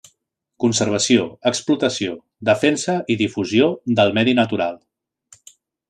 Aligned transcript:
Conservació, 0.63 1.25
explotació, 1.51 2.15
defensa 2.51 2.97
i 3.15 3.19
difusió 3.21 3.71
del 4.01 4.15
medi 4.21 4.35
natural. 4.41 4.85